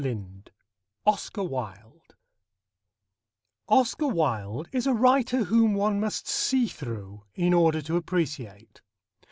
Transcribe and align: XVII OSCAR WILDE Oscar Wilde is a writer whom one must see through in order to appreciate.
XVII 0.03 0.25
OSCAR 1.05 1.43
WILDE 1.47 2.15
Oscar 3.69 4.07
Wilde 4.07 4.67
is 4.71 4.87
a 4.87 4.95
writer 4.95 5.43
whom 5.43 5.75
one 5.75 5.99
must 5.99 6.27
see 6.27 6.65
through 6.67 7.25
in 7.35 7.53
order 7.53 7.83
to 7.83 7.97
appreciate. 7.97 8.81